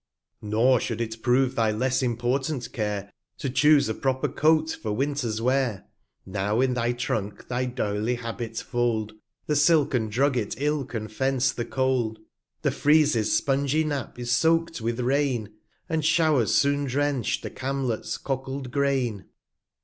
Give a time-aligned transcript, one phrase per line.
[0.39, 4.91] 40 Nor should it prove thy less important Care, To chuse a proper Coat for
[4.93, 5.85] Winter's Wear.
[6.25, 9.13] Now in thy Trunk thy Doily Habit fold,
[9.45, 12.17] The silken Drugget ill can fence the Cold;
[12.63, 15.57] The Frieze's spongy Nap is soak'd with Rain, 45 TRIVIA
[15.89, 19.25] 5 And Show'rs soon drench the Camlet's cockled Grain.